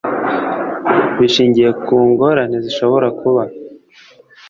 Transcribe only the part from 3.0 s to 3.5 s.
Kuba